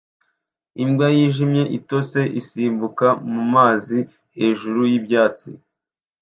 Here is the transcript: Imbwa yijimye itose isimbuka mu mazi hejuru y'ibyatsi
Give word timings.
Imbwa 0.83 1.07
yijimye 1.15 1.63
itose 1.77 2.19
isimbuka 2.39 3.07
mu 3.31 3.41
mazi 3.53 3.99
hejuru 4.37 4.79
y'ibyatsi 4.91 5.49